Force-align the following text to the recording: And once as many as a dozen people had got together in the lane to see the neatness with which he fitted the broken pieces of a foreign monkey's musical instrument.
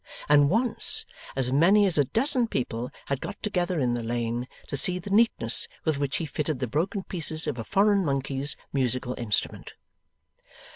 And 0.27 0.49
once 0.49 1.05
as 1.35 1.51
many 1.53 1.85
as 1.85 1.99
a 1.99 2.05
dozen 2.05 2.47
people 2.47 2.89
had 3.05 3.21
got 3.21 3.39
together 3.43 3.79
in 3.79 3.93
the 3.93 4.01
lane 4.01 4.47
to 4.69 4.75
see 4.75 4.97
the 4.97 5.11
neatness 5.11 5.67
with 5.85 5.99
which 5.99 6.17
he 6.17 6.25
fitted 6.25 6.57
the 6.57 6.65
broken 6.65 7.03
pieces 7.03 7.45
of 7.45 7.59
a 7.59 7.63
foreign 7.63 8.03
monkey's 8.03 8.57
musical 8.73 9.13
instrument. 9.19 9.75